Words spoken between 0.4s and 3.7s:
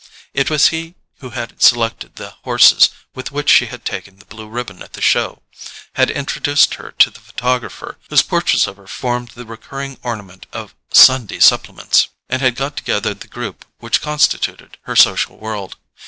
was he who had selected the horses with which she